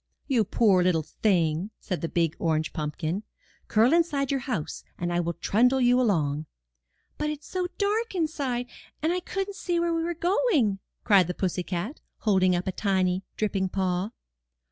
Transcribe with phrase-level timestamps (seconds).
[0.27, 3.21] ''You poor little thing/' said the big orange pump kin;
[3.69, 6.47] ''curl inside your house and I will trundle you along."
[7.19, 8.65] "But it's so dark inside,
[9.03, 12.71] and I couldn't see where we were going," cried the pussy cat, holding up a
[12.71, 14.09] tiny, dripping paw.